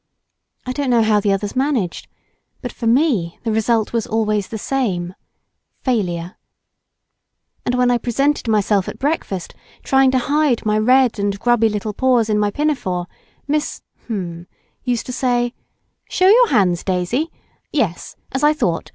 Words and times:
I 0.65 0.71
don't 0.71 0.89
know 0.89 1.03
how 1.03 1.19
the 1.19 1.31
others 1.31 1.55
managed, 1.55 2.07
but 2.63 2.71
for 2.71 2.87
me 2.87 3.37
the 3.43 3.51
result 3.51 3.93
was 3.93 4.07
always 4.07 4.47
the 4.47 4.57
same 4.57 5.13
failure; 5.83 6.37
and 7.67 7.75
when 7.75 7.91
I 7.91 7.99
presented 7.99 8.47
myself 8.47 8.89
at 8.89 8.97
breakfast, 8.97 9.53
trying 9.83 10.09
to 10.09 10.17
hide 10.17 10.65
my 10.65 10.79
red 10.79 11.19
and 11.19 11.39
grubby 11.39 11.69
little 11.69 11.93
paws 11.93 12.31
in 12.31 12.39
my 12.39 12.49
pinafore, 12.49 13.05
Miss—used 13.47 15.05
to 15.05 15.13
say: 15.13 15.53
"Show 16.09 16.27
your 16.29 16.47
hands, 16.49 16.83
Daisy—yes 16.83 18.15
as 18.31 18.43
I 18.43 18.53
thought. 18.53 18.89